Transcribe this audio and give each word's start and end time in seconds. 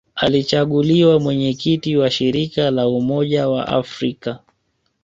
Alichaguliwa 0.15 1.19
Mwenyekiti 1.19 1.97
wa 1.97 2.11
Shirika 2.11 2.71
la 2.71 2.87
Umoja 2.87 3.47
wa 3.49 3.67
Afrika 3.67 4.39